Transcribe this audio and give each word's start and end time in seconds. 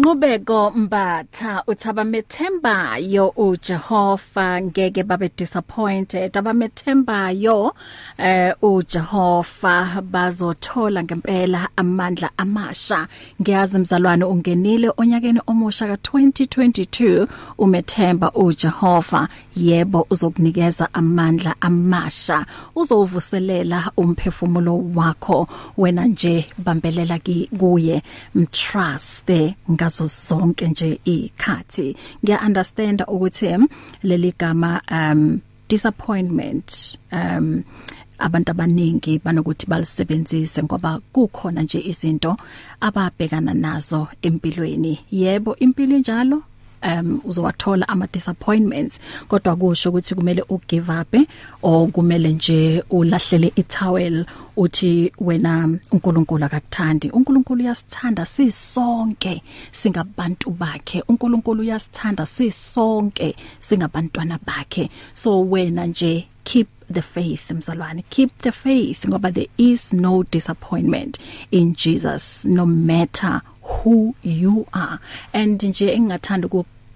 Nqubeko 0.00 0.70
mbatha 0.70 1.62
uthaba 1.66 2.04
methembayo 2.04 3.28
uJehova. 3.28 4.62
Ngeke 4.62 5.02
babe 5.02 5.30
disappointed. 5.36 6.36
Abamethembayo 6.36 7.74
eh 8.18 8.54
uJehova. 8.62 10.02
Bazothola 10.02 11.04
ngempela 11.04 11.68
amandla 11.76 12.30
amasha. 12.36 13.06
Ngiyazi 13.42 13.78
mzalwane 13.78 14.24
ungenile 14.24 14.92
onyakeni 14.96 15.40
omusha 15.46 15.86
ka2022 15.86 17.26
umethemba 17.58 18.32
uJehova. 18.32 19.28
Yebo 19.56 20.06
uzokunikeza 20.10 20.94
amandla 20.94 21.54
amasha. 21.60 22.46
Uzovuselela 22.74 23.92
umphefumulo 23.96 24.84
wakho. 24.94 25.48
Wena 25.76 26.04
nje 26.04 26.46
bambelela 26.58 27.20
kuye. 27.58 28.02
Mtruste 28.34 29.56
ngazo 29.90 30.06
zonke 30.06 30.68
nje 30.68 31.00
ikhathi 31.04 31.96
ngiya 32.22 32.40
understand 32.46 33.02
ukuthi 33.08 33.58
leli 34.02 34.34
gama 34.38 34.80
um 34.90 35.40
disappointment 35.68 36.98
um 37.12 37.62
abantu 38.18 38.50
abaningi 38.50 39.18
banokuthi 39.18 39.66
balisebenzise 39.66 40.62
ngoba 40.62 41.00
kukhona 41.12 41.62
nje 41.62 41.80
izinto 41.80 42.36
ababhekana 42.80 43.54
nazo 43.54 44.08
empilweni. 44.22 44.98
Yebo 45.10 45.56
impilo 45.56 45.98
njalo 45.98 46.42
um 46.82 47.20
uzowathola 47.24 47.88
ama 47.88 48.06
disappointments 48.06 49.00
kodwa 49.28 49.56
kusho 49.56 49.88
ukuthi 49.88 50.14
kumele 50.14 50.44
ugive 50.48 50.92
up 50.92 51.14
or 51.62 51.88
kumele 51.88 52.32
nje 52.32 52.84
ulahlele 52.90 53.52
itowel 53.56 54.26
uthi 54.56 55.12
wena 55.18 55.78
uNkulunkulu 55.92 56.44
akakuthandi. 56.44 57.10
uNkulunkulu 57.10 57.62
uyasithanda 57.62 58.26
sisonke 58.26 59.42
singabantu 59.70 60.50
bakhe. 60.50 61.02
uNkulunkulu 61.08 61.60
uyasithanda 61.60 62.26
sisonke 62.26 63.36
singabantwana 63.58 64.38
bakhe. 64.46 64.90
So 65.14 65.40
wena 65.40 65.86
nje 65.86 66.28
keep 66.44 66.68
the 66.92 67.02
faith 67.02 67.50
mzalwane. 67.50 68.04
Keep 68.10 68.38
the 68.38 68.52
faith 68.52 69.06
ngoba 69.08 69.32
there 69.32 69.48
is 69.58 69.92
no 69.92 70.22
disappointment 70.22 71.18
in 71.50 71.74
Jesus 71.74 72.44
no 72.44 72.66
matter 72.66 73.42
who 73.70 74.14
you 74.22 74.66
are. 74.72 74.98
And 75.32 75.62
nje 75.62 75.92
engingathanda 75.94 76.48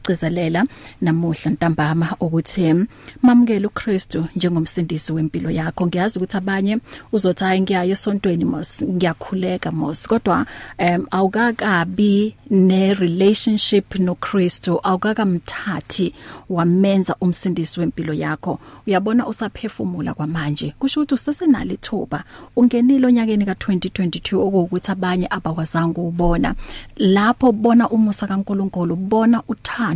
ukugcizelela 0.05 0.67
namuhla 1.01 1.51
ntambama 1.51 2.17
ukuthi 2.21 2.87
mamukele 3.23 3.67
uKristu 3.67 4.27
njengomsindisi 4.37 5.13
wempilo 5.13 5.51
yakho. 5.51 5.87
Ngiyazi 5.87 6.19
ukuthi 6.19 6.37
abanye 6.37 6.79
uzothi 7.13 7.45
hayi 7.45 7.61
ngiyaye 7.61 7.91
esontweni 7.91 8.45
mos 8.45 8.83
ngiyakhuleka 8.83 9.73
mos. 9.73 10.09
Kodwa 10.09 10.47
um 10.79 11.07
awukakabi 11.11 12.35
ne 12.51 12.95
relationship 12.95 13.95
noKristu 13.99 14.81
awukakamthathi 14.83 16.15
wamenza 16.49 17.17
umsindisi 17.21 17.81
wempilo 17.81 18.13
yakho. 18.13 18.61
Uyabona 18.87 19.27
usaphefumula 19.27 20.15
kwamanje. 20.15 20.75
Kusho 20.79 21.01
ukuthi 21.01 21.15
usesenalo 21.15 21.73
ithuba. 21.75 22.25
Ungenile 22.57 23.07
onyakeni 23.07 23.45
ka2022 23.45 24.37
okuwukuthi 24.37 24.91
abanye 24.91 25.27
abakwazanga 25.31 26.01
ubona 26.01 26.55
lapho 26.97 27.53
bona 27.53 27.89
umusa 27.89 28.27
kaNkuluNkulu 28.27 28.97
bona 28.97 29.43
uthando 29.49 29.94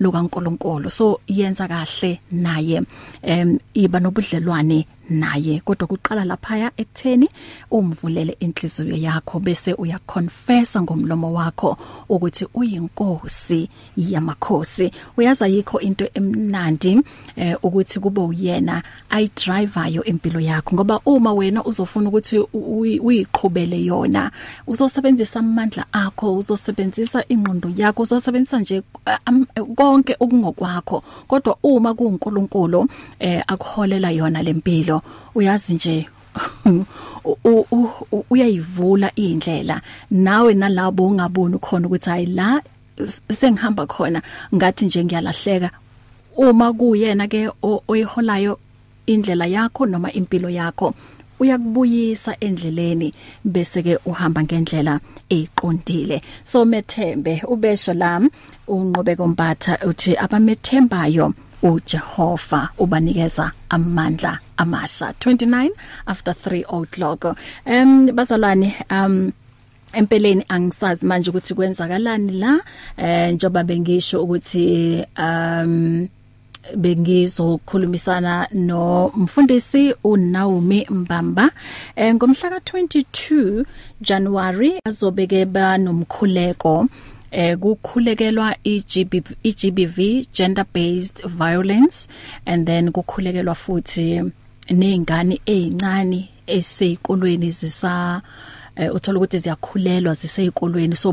lukaNkuluNkulu. 0.00 0.90
So 0.90 1.20
yenza 1.26 1.68
kahle 1.68 2.20
naye. 2.30 2.82
Em 3.22 3.58
iba 3.74 4.00
nobudlelwane 4.00 4.86
naye 5.10 5.60
kodwa 5.64 5.86
kuqala 5.86 6.24
lapha 6.24 6.70
ekutheni 6.76 7.28
umvulele 7.70 8.36
inhliziyo 8.40 8.96
yakho 8.96 9.40
bese 9.40 9.72
uyaconfessa 9.74 10.82
ngomlomo 10.82 11.32
wakho 11.32 11.76
ukuthi 12.08 12.46
uyinkosi 12.54 13.68
yamakhosi. 13.96 14.90
Uyaza 15.16 15.46
yikho 15.46 15.80
into 15.80 16.08
emnandi 16.14 17.02
eh, 17.36 17.56
ukuthi 17.62 18.00
kube 18.00 18.20
uyena 18.20 18.82
ayidrivayo 19.10 20.04
impilo 20.04 20.40
yakho 20.40 20.74
ngoba 20.74 21.00
uma 21.06 21.32
wena 21.32 21.64
uzofuna 21.64 22.08
ukuthi 22.08 22.38
uyiqhubele 22.52 23.84
yona 23.84 24.30
uzosebenzisa 24.66 25.40
amandla 25.40 25.84
akho 25.92 26.36
uzosebenzisa 26.36 27.24
ingqondo 27.28 27.70
yakho 27.76 28.02
uzosebenzisa 28.02 28.58
nje 28.58 28.82
um, 29.28 29.46
konke 29.76 30.16
okungokwakho. 30.20 31.02
Kodwa 31.28 31.58
uma 31.62 31.94
kuuNkulunkulu 31.94 32.88
eh, 33.18 33.42
akuholela 33.46 34.10
yona 34.10 34.42
lempilo 34.42 34.95
uyazi 35.34 35.74
nje 35.74 36.08
uyayivula 38.30 39.14
indlela 39.14 39.80
nawe 40.10 40.54
nalabo 40.54 41.06
ungaboni 41.06 41.58
khona 41.58 41.86
ukuthi 41.86 42.10
hayi 42.10 42.26
la 42.26 42.62
sengihamba 43.32 43.86
khona 43.86 44.22
ngathi 44.54 44.86
nje 44.86 45.04
ngiyalahleka. 45.04 45.70
Uma 46.36 46.72
kuyena 46.72 47.28
ke 47.28 47.48
oyiholayo 47.62 48.58
indlela 49.06 49.46
yakho 49.46 49.86
noma 49.86 50.12
impilo 50.12 50.50
yakho 50.50 50.94
uyakubuyisa 51.40 52.36
endleleni 52.40 53.12
bese 53.44 53.82
ke 53.82 53.98
uhamba 54.04 54.42
ngendlela 54.42 55.00
eqondile. 55.30 56.22
So 56.44 56.64
methembe 56.64 57.42
ubesho 57.48 57.94
lami 57.94 58.30
unqobeko 58.68 59.26
mbatha 59.28 59.78
uthi 59.86 60.16
abamethembayo 60.16 61.32
uJehova 61.66 62.68
ubanikeza 62.78 63.52
amandla 63.68 64.38
amasha. 64.56 65.14
29 65.20 65.70
after 66.06 66.34
3 66.34 66.64
o'clock. 66.68 67.36
Um 67.66 68.06
bazalwane 68.14 68.74
um 68.90 69.32
empeleni 69.92 70.44
angisazi 70.48 71.06
manje 71.06 71.30
ukuthi 71.30 71.54
kwenzakalani 71.54 72.32
la 72.32 72.60
eh 72.96 73.34
njoba 73.34 73.64
bengisho 73.64 74.22
ukuthi 74.22 75.04
um 75.18 76.08
bengizokhulumisana 76.76 78.48
no 78.52 79.12
mfundisi 79.16 79.94
uNaomi 80.04 80.86
Mbamba. 80.90 81.50
Eh 81.96 82.14
ngomhla 82.14 82.50
ka22 82.50 83.64
January 84.00 84.80
azobeke 84.84 85.44
ba 85.44 85.78
nomkhuleko. 85.78 86.86
Eh 87.30 87.58
kukhulekelwa 87.58 88.56
iGBV 88.64 89.26
iGBV 89.42 90.26
gender 90.34 90.66
based 90.74 91.26
violence 91.26 92.08
and 92.46 92.66
then 92.66 92.92
kukhulekelwa 92.92 93.54
futhi 93.54 94.22
nezingane 94.70 95.40
ezincane 95.46 96.28
eseyikolweni 96.46 97.50
zisa 97.50 98.22
eh 98.76 98.94
uthola 98.94 99.18
ukuthi 99.18 99.38
ziyakhulelwa 99.38 100.14
ziseyikolweni 100.14 100.96
so 100.96 101.12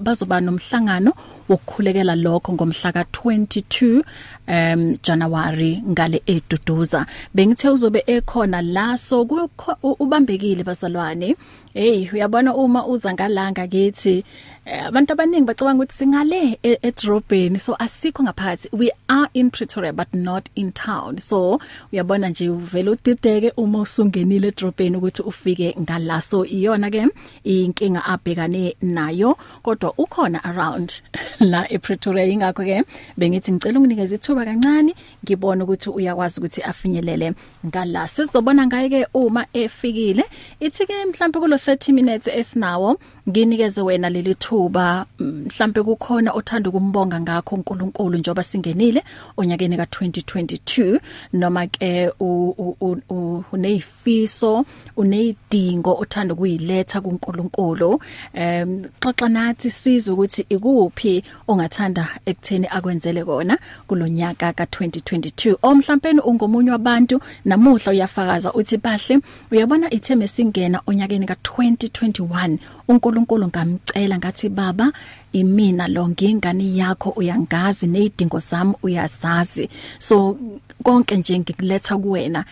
bazoba 0.00 0.40
nomhlangano 0.40 1.12
wokukhulekela 1.48 2.14
lokho 2.14 2.52
ngomhla 2.52 2.90
ka22 2.90 4.02
um 4.48 4.98
January 5.02 5.82
ngale 5.88 6.22
eduduza. 6.26 7.06
Bengithe 7.34 7.68
uzobe 7.68 8.02
ekhona 8.06 8.62
la 8.62 8.96
so 8.96 9.22
ubambekile 9.82 10.64
bazalwane. 10.64 11.36
Hey 11.74 12.08
uyabona 12.12 12.54
uma 12.54 12.86
uza 12.86 13.12
ngalanga 13.14 13.66
kithi 13.66 14.24
abantu 14.66 15.12
abaningi 15.12 15.46
bacabanga 15.46 15.84
ukuthi 15.84 15.94
singale 15.94 16.58
edrobheni. 16.62 17.60
So 17.60 17.76
asikho 17.78 18.24
ngaphakathi. 18.24 18.72
We 18.72 18.90
are 19.08 19.28
in 19.32 19.50
Pretoria 19.50 19.92
but 19.92 20.12
not 20.12 20.48
in 20.56 20.72
town. 20.72 21.18
So 21.18 21.60
uyabona 21.92 22.28
nje 22.28 22.48
uvela 22.48 22.90
udideke 22.90 23.52
uma 23.56 23.80
usungenile 23.80 24.48
edrobheni 24.48 24.96
ukuthi 24.96 25.22
ufike 25.22 25.76
ngala. 25.80 26.20
So 26.20 26.44
iyona 26.44 26.90
ke 26.90 27.06
inkinga 27.44 28.04
abhekane 28.04 28.76
nayo. 28.82 29.38
Kodwa 29.62 29.94
ukhona 29.98 30.44
around 30.44 31.00
la 31.40 31.68
ePretoria. 31.68 32.26
Ingakho 32.26 32.64
ke 32.64 32.84
bengithi 33.16 33.52
ngicela 33.52 33.78
unginikeze 33.78 34.16
ithuba 34.16 34.44
kancane 34.44 34.94
ngibone 35.24 35.62
ukuthi 35.62 35.90
uyakwazi 35.90 36.40
ukuthi 36.40 36.62
afinyelele 36.62 37.34
ngala. 37.66 38.08
Sizobona 38.08 38.66
ngaye 38.66 38.88
ke 38.88 39.06
uma 39.14 39.46
efikile. 39.52 40.24
Ithi 40.60 40.86
ke 40.86 41.04
mhlawumbe 41.04 41.40
kulo 41.40 41.56
30 41.56 41.92
minutes 41.92 42.28
esinawo 42.28 42.98
nginikeze 43.28 43.82
wena 43.82 44.10
leli 44.10 44.34
thuba. 44.34 45.06
Mhlambe 45.18 45.82
kukhona 45.82 46.32
othanda 46.32 46.70
ukumbonga 46.70 47.20
ngakho 47.20 47.54
uNkulunkulu 47.54 48.18
njoba 48.18 48.42
singenile 48.42 49.04
onyakeni 49.36 49.76
ka2022 49.76 51.00
noma 51.32 51.66
ke 51.66 52.10
uneyifiso 53.52 54.64
uneyidingo 54.96 55.94
othanda 55.94 56.34
kuyiletha 56.34 57.00
kuNkulunkulu. 57.00 58.00
Em 58.34 58.82
xoxa 59.00 59.28
nathi 59.28 59.70
siza 59.70 60.12
ukuthi 60.12 60.46
ikuphi 60.48 61.24
ongathanda 61.48 62.08
ekutheni 62.26 62.66
akwenzele 62.70 63.24
kona 63.24 63.58
kulonyaka 63.88 64.50
ka2022 64.50 65.56
omhlampeni 65.62 66.20
ungomunye 66.20 66.70
wabantu 66.70 67.20
namuhla 67.44 67.92
uyafakaza 67.92 68.52
uthi 68.52 68.76
bahle 68.76 69.18
uyabona 69.50 69.94
itheme 69.94 70.28
singena 70.28 70.80
onyakeni 70.86 71.26
ka2021 71.26 72.58
uNkulunkulu 72.88 73.46
ngamcela 73.48 74.18
ngathi 74.18 74.48
baba 74.48 74.92
imina 75.32 75.88
lo 75.88 76.08
ngingane 76.08 76.76
yakho 76.76 77.10
uyangazi 77.10 77.86
nezidingo 77.86 78.38
zami 78.38 78.74
uyazazi. 78.82 79.68
So 79.98 80.38
konke 80.82 81.16
nje 81.16 81.38
ngikuletha 81.38 81.98
kuwena. 81.98 82.44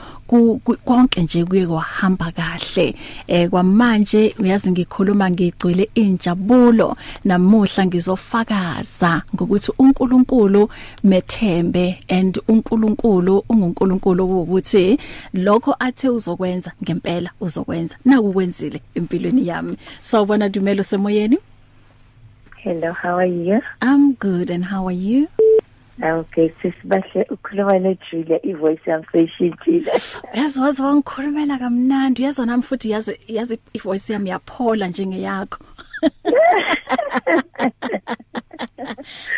konke 0.84 1.22
nje 1.22 1.44
kuye 1.44 1.66
kwahamba 1.66 2.32
kahle 2.32 2.94
eh 3.26 3.50
kwamanje 3.50 4.34
uyazi 4.38 4.70
ngikhuluma 4.70 5.30
ngigcwele 5.30 5.90
injabulo 5.94 6.96
namuhla 7.24 7.86
ngizofakaza 7.86 9.22
ngokuthi 9.34 9.72
uNkulunkulu 9.78 10.70
methembe 11.04 11.98
and 12.08 12.40
uNkulunkulu 12.48 13.44
unguNkulunkulu 13.48 14.40
ukuthi 14.40 14.98
lokho 15.34 15.76
athe 15.78 16.08
uzokwenza 16.08 16.72
ngempela 16.82 17.30
uzokwenza 17.40 17.96
nakukwenzile 18.04 18.80
empilweni 18.94 19.48
yami 19.48 19.76
sawubona 20.00 20.48
Dumelo 20.48 20.82
semoyeni 20.82 21.38
Hello, 22.62 22.92
how 22.92 23.16
are 23.16 23.24
you? 23.24 23.62
I'm 23.80 24.12
good 24.12 24.50
and 24.50 24.66
how 24.66 24.86
are 24.86 24.92
you? 24.92 25.28
Okay, 26.02 26.50
sisibahle 26.62 27.26
ukhuluma 27.30 27.78
noJulia 27.78 28.46
ivoice 28.46 28.90
yami 28.90 29.04
seyishintshile. 29.12 29.92
Yazi 30.34 30.60
wazi 30.60 30.82
wangikhulumela 30.82 31.58
kamnandi 31.58 32.22
yazi 32.22 32.46
nami 32.46 32.62
futhi 32.62 32.90
yazi 32.90 33.20
yazi 33.28 33.58
ivoice 33.72 34.12
yami 34.12 34.30
yaphola 34.30 34.86
njengeyakho. 34.88 35.64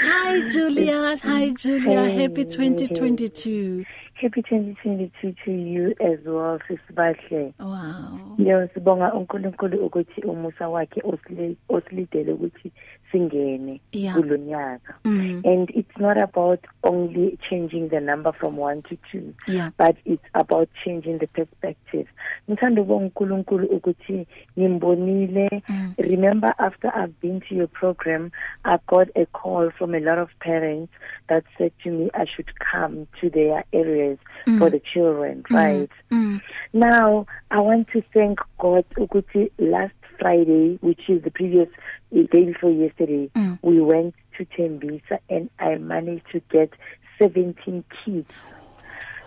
Hi 0.02 0.42
Julia, 0.54 1.16
hi 1.16 1.50
Julia, 1.50 2.04
Hey. 2.04 2.22
happy 2.22 2.44
2022. 2.44 3.84
Happy 4.14 4.42
2022 4.42 5.34
to 5.44 5.50
you 5.50 5.94
as 6.00 6.18
well 6.24 6.58
sisibahle. 6.68 7.52
Wow. 7.58 8.36
Yo 8.38 8.68
sibonga 8.74 9.12
uNkulunkulu 9.14 9.86
ukuthi 9.86 10.20
umusa 10.20 10.68
wakhe 10.68 11.02
osile 11.04 11.56
osilidele 11.68 12.32
ukuthi 12.32 12.72
singene 13.12 13.80
kulonyaka. 14.14 14.94
Mm. 15.04 15.42
And 15.44 15.70
it's 15.70 15.96
not 15.98 16.16
about 16.18 16.60
only 16.82 17.38
changing 17.50 17.88
the 17.88 18.00
number 18.00 18.32
from 18.32 18.56
1 18.56 18.82
to 18.88 18.96
2. 19.12 19.34
Yeah. 19.48 19.70
but 19.76 19.96
it's 20.04 20.24
about 20.34 20.68
changing 20.84 21.18
the 21.18 21.26
perspective 21.26 22.06
ngithanda 22.48 22.82
ukubonga 22.82 23.04
uNkulunkulu 23.04 23.66
ukuthi 23.66 24.26
ngimbonile 24.58 25.62
Mm. 25.68 25.94
remember 25.98 26.54
after 26.58 26.88
I've 26.94 27.20
been 27.20 27.40
to 27.48 27.54
your 27.54 27.66
program 27.68 28.30
I 28.64 28.78
got 28.86 29.08
a 29.16 29.26
call 29.26 29.70
from 29.78 29.94
a 29.94 30.00
lot 30.00 30.18
of 30.18 30.28
parents 30.40 30.92
that 31.28 31.44
said 31.58 31.72
to 31.84 31.90
me 31.90 32.10
I 32.14 32.24
should 32.26 32.50
come 32.72 33.06
to 33.20 33.30
their 33.30 33.64
areas 33.72 34.18
mm. 34.46 34.58
for 34.58 34.70
the 34.70 34.80
children 34.80 35.44
right 35.50 35.90
Mm. 36.10 36.40
now 36.72 37.26
I 37.50 37.60
want 37.60 37.88
to 37.92 38.02
thank 38.14 38.38
God 38.58 38.84
ukuthi 38.96 39.50
last 39.58 39.94
Friday 40.18 40.78
which 40.80 41.08
is 41.08 41.22
the 41.22 41.30
previous 41.30 41.68
the 42.10 42.24
day 42.24 42.44
before 42.46 42.70
yesterday 42.70 43.30
Mm. 43.34 43.58
we 43.62 43.80
went 43.80 44.14
to 44.38 44.44
Tembisa 44.46 45.18
and 45.28 45.50
I 45.58 45.76
managed 45.76 46.26
to 46.32 46.40
get 46.50 46.70
17 47.18 47.84
kids 48.04 48.32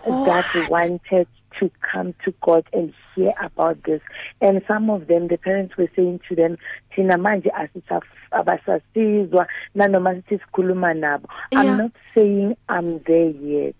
that 0.04 0.46
wanted 0.70 1.26
to 1.58 1.70
come 1.92 2.14
to 2.24 2.32
God 2.42 2.64
and 2.72 2.92
hear 3.14 3.32
about 3.42 3.82
this 3.84 4.00
and 4.40 4.62
some 4.68 4.90
of 4.90 5.06
them 5.06 5.28
the 5.28 5.38
parents 5.38 5.76
were 5.76 5.88
saying 5.96 6.20
to 6.28 6.34
them 6.36 6.58
thina 6.94 7.16
manje 7.16 7.50
asisabasasizwa 7.50 9.46
nanoma 9.74 10.14
sithi 10.14 10.38
sikhuluma 10.38 10.94
nabo. 10.94 11.26
I'm 11.52 11.76
not 11.78 11.92
saying 12.14 12.56
I'm 12.68 12.98
there 13.04 13.30
yet 13.30 13.74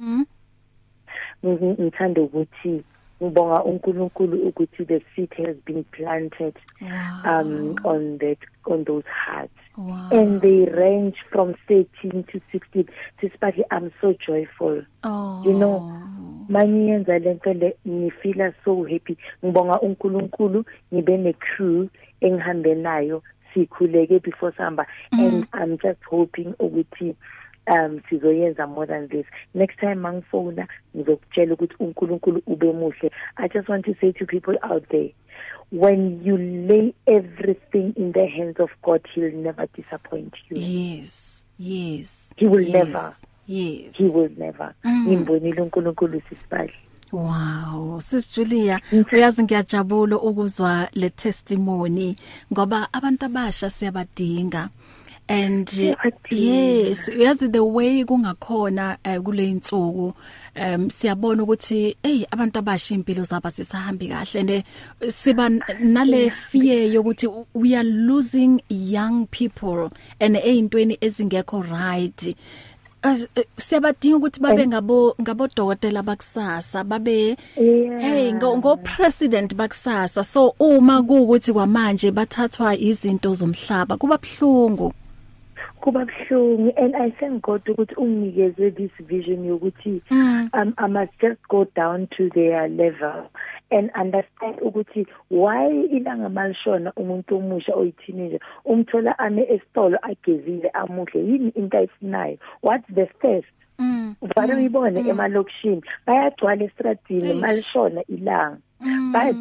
Mm. 0.00 0.24
Ngi- 1.44 1.76
ngithanda 1.80 2.20
ukuthi 2.22 2.82
ngibonga 3.22 3.64
uNkulunkulu 3.64 4.42
ukuthi 4.48 4.84
the 4.84 5.00
seed 5.16 5.32
has 5.46 5.56
been 5.66 5.84
planted 5.84 6.54
Wow. 6.80 7.22
um 7.40 7.76
on 7.84 8.18
that 8.18 8.38
on 8.66 8.84
those 8.84 9.04
hearts. 9.06 9.52
Wow. 9.76 10.08
and 10.12 10.40
they 10.42 10.64
range 10.66 11.16
from 11.30 11.54
13 11.68 12.24
to 12.24 12.40
16 12.52 12.84
sisiphathi 13.20 13.62
I'm 13.70 13.92
so 14.00 14.14
joyful. 14.26 14.82
Oh. 15.04 15.42
you 15.44 15.52
know 15.52 15.80
manyenza 16.48 17.18
lento 17.18 17.52
le 17.54 17.76
ngifila 17.88 18.52
so 18.64 18.84
happy. 18.84 19.16
Ngibonga 19.44 19.80
uNkulunkulu 19.80 20.64
ngibe 20.94 21.16
ne 21.16 21.32
crew 21.32 21.88
engihambe 22.20 22.74
nayo 22.74 23.22
sikhuleke 23.54 24.18
before 24.22 24.52
samba 24.56 24.86
and 25.12 25.46
I'm 25.52 25.76
just 25.78 26.02
hoping 26.04 26.54
ukuthi 26.58 27.14
um 27.70 28.00
sizoyenza 28.08 28.66
more 28.66 28.86
than 28.86 29.08
this 29.08 29.26
next 29.54 29.78
time 29.80 29.94
mangifona 29.94 30.68
ngizokutshela 30.96 31.54
ukuthi 31.54 31.74
uNkulunkulu 31.78 32.42
ube 32.46 32.72
muhle 32.72 33.10
i 33.36 33.48
just 33.48 33.68
want 33.68 33.84
to 33.84 33.94
say 34.00 34.12
to 34.12 34.26
people 34.26 34.58
out 34.70 34.88
there 34.88 35.14
when 35.72 36.20
you 36.24 36.36
lay 36.36 36.94
everything 37.06 37.92
in 37.96 38.12
the 38.12 38.26
hands 38.26 38.60
of 38.60 38.70
God 38.82 39.00
he'll 39.14 39.36
never 39.36 39.66
disappoint 39.76 40.34
you 40.50 40.56
Yes. 40.56 41.46
Yes. 41.58 42.32
He 42.36 42.46
will 42.46 42.62
yes. 42.62 42.72
never. 42.72 43.12
Yes. 43.46 43.96
he 43.96 44.04
will 44.08 44.30
never 44.38 44.74
ngimbonile 44.86 45.62
uNkulunkulu 45.62 46.22
sisibahle 46.28 46.72
Wow, 47.12 47.98
Sis 48.00 48.36
Julia, 48.36 48.80
uyazi 49.12 49.42
ngiyajabula 49.42 50.18
ukuzwa 50.18 50.88
le 50.92 51.10
testimony 51.10 52.16
ngoba 52.52 52.88
abantu 52.92 53.24
abasha 53.26 53.70
siyabadinga. 53.70 54.68
And 55.30 55.66
Siyabadinga. 55.68 56.30
yes, 56.30 57.08
uyazi 57.08 57.52
the 57.52 57.62
way 57.64 58.04
kungakhona 58.04 58.98
uh, 59.04 59.22
kule 59.22 59.48
insuku 59.48 60.12
um 60.56 60.90
siyabona 60.90 61.42
ukuthi 61.42 61.96
hey 62.02 62.24
abantu 62.30 62.58
abasha 62.58 62.94
impilo 62.94 63.22
zabo 63.22 63.50
sisahambi 63.50 64.08
kahle. 64.08 64.40
And 64.40 64.50
eh, 64.50 64.62
siba 65.08 65.46
n- 65.46 65.62
nale 65.80 66.30
fear 66.30 66.90
yokuthi 66.92 67.46
we 67.54 67.76
are 67.76 67.84
losing 67.84 68.60
young 68.68 69.26
people 69.28 69.90
and 70.20 70.34
eyintweni 70.36 70.98
ezingekho 71.00 71.62
right. 71.70 72.34
As- 73.02 73.28
eh, 73.36 73.44
siyabadinga 73.56 74.16
ukuthi 74.16 74.40
babe 74.40 74.66
ngabo 74.66 75.14
ngabodokotela 75.20 76.02
bakusasa 76.02 76.84
babe 76.84 77.36
Yeah. 77.56 78.00
hey 78.00 78.32
ngo 78.32 78.56
ngo 78.58 78.76
president 78.82 79.54
bakusasa. 79.54 80.24
So 80.24 80.54
uma 80.58 81.02
kuukuthi 81.02 81.52
kwamanje 81.52 82.10
bathathwa 82.10 82.76
izinto 82.76 83.34
zomhlaba 83.34 83.96
kuba 83.96 84.18
bhlungu 84.18 84.92
kuba 85.80 86.04
buhlungu. 86.06 86.72
And 86.76 86.96
i 86.96 87.10
thank 87.10 87.42
god 87.42 87.62
ukuthi 87.68 87.94
unginikeze 87.94 88.70
this 88.76 88.90
vision 89.06 89.44
yokuthi 89.44 90.02
Mm. 90.10 90.50
um, 90.52 90.74
i 90.76 90.86
must 90.88 91.12
just 91.20 91.40
go 91.48 91.64
down 91.76 92.06
to 92.16 92.28
their 92.30 92.68
level 92.68 93.30
and 93.70 93.90
understand 94.00 94.56
ukuthi 94.62 95.06
why 95.30 95.68
ilanga 95.70 96.28
malishona 96.28 96.92
umuntu 96.96 97.36
omusha 97.36 97.74
oyiteenager 97.74 98.40
umthola 98.64 99.18
ame 99.18 99.42
esitolo 99.42 99.98
agezile 100.02 100.68
amuhle. 100.68 101.20
Yini 101.20 101.48
into 101.54 101.76
ayifinayo 101.78 102.38
what's 102.62 102.94
the 102.94 103.06
first? 103.20 103.48
Mm. 103.78 104.14
vale 104.36 104.54
uyibone 104.54 105.00
emalokishini. 105.00 105.82
Bayagcwala 106.06 106.64
estradini 106.64 107.34
malishona 107.34 108.02
ilanga. 108.08 108.58
Mm. 108.80 109.12
but 109.12 109.36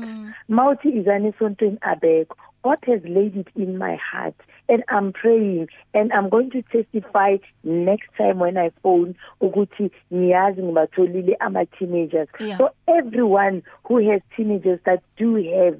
mawuthi 0.50 0.90
izani 0.90 1.28
esontweni 1.28 1.78
abekho. 1.82 2.38
God 2.64 2.78
has 2.84 3.02
laid 3.06 3.38
it 3.38 3.48
in 3.56 3.78
my 3.78 3.96
heart 3.96 4.36
and 4.68 4.84
I'm 4.90 5.14
praying 5.14 5.68
and 5.94 6.12
I'm 6.14 6.30
going 6.30 6.52
to 6.52 6.62
testify 6.64 7.38
next 7.64 8.10
time 8.18 8.40
when 8.40 8.58
I 8.58 8.72
phone 8.84 9.16
ukuthi 9.42 9.92
ngiyazi 10.14 10.62
ngibatholile 10.64 11.36
ama 11.40 11.66
teenagers 11.66 12.28
Yeah. 12.40 12.58
so 12.58 12.70
everyone 12.88 13.64
who 13.86 13.98
has 14.12 14.22
teenagers 14.36 14.80
that 14.86 15.02
do 15.18 15.36
have 15.36 15.78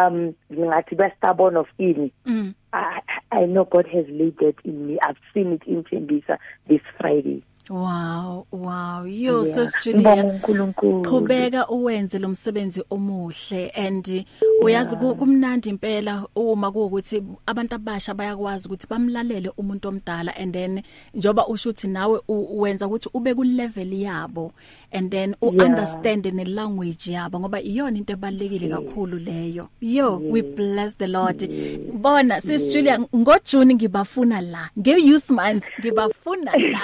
um 0.00 0.34
ngathi 0.52 0.96
ba 0.96 1.10
stubborn 1.18 1.56
of 1.56 1.66
ini 1.78 2.12
Mm. 2.26 2.54
I 2.72 3.00
I 3.32 3.46
know 3.46 3.64
God 3.64 3.86
has 3.88 4.06
laid 4.08 4.38
that 4.38 4.54
in 4.64 4.86
me 4.86 4.98
I've 5.02 5.18
seen 5.34 5.52
it 5.52 5.62
in 5.66 5.82
Tembisa 5.84 6.38
this 6.68 6.80
Friday 6.98 7.42
Wow, 7.68 8.46
wow. 8.50 9.04
Yo 9.04 9.44
Yeah. 9.44 9.54
sis 9.66 9.74
Ngibonga 9.86 10.16
Julia. 10.16 10.24
uNkulunkulu. 10.32 11.02
Qhubeka 11.02 11.68
uwenze 11.68 12.18
lo 12.18 12.28
msebenzi 12.28 12.82
omuhle 12.90 13.70
and 13.70 14.24
uyazi 14.62 14.96
ku- 14.96 15.14
kumnandi 15.14 15.68
impela 15.68 16.26
uma 16.34 16.72
kuukuthi 16.72 17.22
abantu 17.46 17.74
abasha 17.74 18.14
bayakwazi 18.14 18.66
ukuthi 18.68 18.86
bamlalele 18.90 19.52
umuntu 19.56 19.88
omdala 19.88 20.36
and 20.36 20.52
then 20.52 20.82
njoba 21.14 21.46
usho 21.46 21.68
ukuthi 21.70 21.88
nawe 21.88 22.20
u- 22.28 22.60
wenza 22.60 22.86
ukuthi 22.86 23.08
ube 23.14 23.34
ku 23.34 23.44
level 23.44 23.92
yabo 23.92 24.52
and 24.92 25.10
then 25.10 25.36
u 25.40 25.48
understand 25.48 26.26
ne 26.26 26.44
language 26.44 27.12
yabo 27.12 27.40
ngoba 27.40 27.60
iyona 27.62 27.98
into 27.98 28.12
ebalekile 28.12 28.68
kakhulu 28.68 29.18
leyo. 29.18 29.68
Yo, 29.80 30.16
we 30.18 30.42
bless 30.42 30.96
the 30.96 31.06
Lord. 31.06 31.48
Bona 31.92 32.40
sis 32.40 32.72
Julia 32.72 32.98
ngo 32.98 33.38
June 33.44 33.74
ngibafuna 33.74 34.40
la. 34.40 34.70
Nge 34.78 34.90
youth 34.98 35.30
month 35.30 35.64
ngibafuna 35.80 36.52
la. 36.56 36.80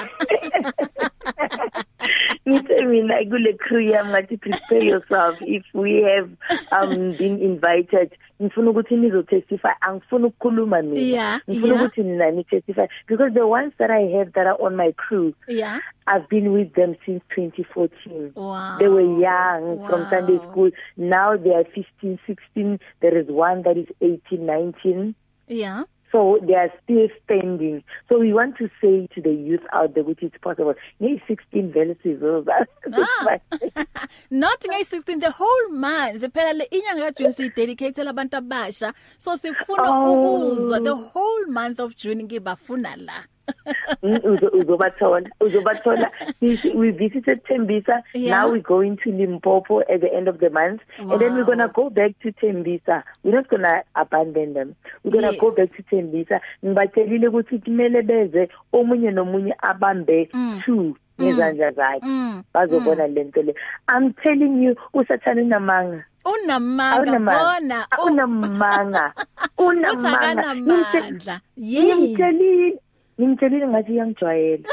Ngithe 2.49 2.83
mina 2.87 3.25
kule 3.25 3.53
crew 3.59 3.81
yami 3.81 4.11
ngathi 4.11 4.37
prepare 4.41 4.85
yourself 4.85 5.37
if 5.41 5.65
we 5.75 6.03
have 6.03 6.31
um 6.73 7.13
been 7.19 7.41
invited 7.43 8.13
ngifuna 8.43 8.71
ukuthi 8.71 8.97
nizo 8.97 9.23
testify 9.23 9.75
angifuna 9.81 10.27
ukukhuluma 10.27 10.83
mina 10.83 11.41
ngifuna 11.51 11.75
ukuthi 11.75 12.03
nina 12.03 12.31
ni 12.31 12.45
testify 12.45 12.87
because 13.09 13.35
the 13.35 13.47
ones 13.47 13.73
that 13.79 13.91
I 13.91 14.07
have 14.19 14.33
that 14.33 14.47
are 14.47 14.57
on 14.61 14.77
my 14.77 14.93
crew 14.93 15.35
Yeah. 15.49 15.81
I've 16.07 16.29
been 16.29 16.53
with 16.53 16.73
them 16.75 16.95
since 17.05 17.23
2014 17.35 18.33
Wow. 18.37 18.77
they 18.79 18.89
were 18.89 19.03
young 19.03 19.79
wow. 19.79 19.89
from. 19.89 20.07
Sunday 20.11 20.39
school 20.51 20.71
now 20.97 21.37
they 21.37 21.51
are 21.55 21.65
15 21.65 22.19
16 22.27 22.79
there 23.01 23.19
is 23.19 23.27
one 23.29 23.63
that 23.63 23.77
is 23.77 23.89
18 24.01 24.47
19 24.47 25.15
Yeah. 25.49 25.85
So 26.13 26.39
they 26.47 26.55
are 26.55 26.71
still 26.85 27.09
standing. 27.25 27.83
So 28.09 28.19
we 28.19 28.33
want 28.33 28.57
to 28.59 28.69
say 28.81 29.09
to 29.15 29.21
the 29.21 29.33
youth 29.33 29.61
out 29.73 29.95
there 29.95 30.05
which 30.05 30.23
is 30.23 30.33
possible 30.41 30.75
ngay 31.03 31.21
16 31.27 31.73
vele 31.73 31.95
sizoza. 32.05 32.67
Not 34.31 34.61
ngay 34.61 34.85
16 34.85 35.21
the 35.21 35.31
whole 35.31 35.69
month. 35.71 36.23
Phela 36.33 36.53
le 36.59 36.67
inyanga 36.71 37.13
kaJune 37.13 37.33
si 37.35 37.49
dedicate 37.51 37.97
labantu 38.05 38.37
abasha. 38.41 38.93
So 39.19 39.33
sifuna 39.37 39.87
Oh. 39.89 40.57
ukuzwa 40.57 40.85
the 40.85 40.95
whole 40.97 41.47
month 41.47 41.81
of 41.81 41.97
June 41.97 42.23
ngibafuna 42.29 42.97
la. 42.97 43.25
Uzobathola 44.53 45.29
uzobathola. 45.41 46.11
We- 46.41 46.73
we 46.75 46.91
visited 46.91 47.45
Tembisa 47.45 48.03
Yeah. 48.15 48.31
now 48.43 48.51
we're 48.53 48.63
going 48.63 48.97
to 49.05 49.11
Limpopo 49.13 49.81
at 49.81 50.01
the 50.01 50.13
end 50.13 50.29
of 50.29 50.39
the 50.39 50.51
month. 50.51 50.81
And 50.99 51.11
then 51.21 51.35
we're 51.35 51.41
Wow. 51.41 51.47
going 51.47 51.59
to 51.59 51.69
go 51.69 51.91
back 51.91 52.19
to 52.23 52.33
Tembisa 52.33 53.03
we're 53.25 53.35
not 53.35 53.49
going 53.49 53.63
to 53.63 53.83
abandon 53.95 54.55
them. 54.55 54.75
We're 55.05 55.13
going 55.13 55.25
to 55.25 55.33
Yes. 55.33 55.41
go 55.41 55.51
back 55.51 55.77
to 55.77 55.83
Tembisa 55.83 56.41
ngibatshelile 56.65 57.29
ukuthi 57.29 57.59
kumele 57.59 58.03
beze 58.03 58.49
omunye 58.73 59.11
nomunye 59.11 59.55
abambe 59.63 60.29
two 60.65 60.97
ngezandla 61.21 61.71
zakhe. 61.73 62.01
Mm. 62.07 62.43
bazobona 62.55 63.07
lento 63.07 63.43
le 63.43 63.55
i'm 63.89 64.13
telling 64.23 64.63
you 64.65 64.77
usathana 64.95 65.43
unamanga. 65.43 66.05
Unamanga 66.25 67.19
bona. 67.19 67.87
U- 67.99 68.07
unamanga 68.07 69.13
futhi 69.17 69.29
unamanga. 69.59 70.21
akanamandla. 70.21 71.41
Yes 71.57 72.19
ngimtshelile 73.19 73.67
ngathi 73.69 73.93
iyangijwayela 73.93 74.69